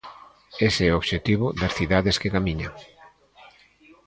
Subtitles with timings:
[0.67, 2.71] Ese é o obxectivo das cidades que camiñan.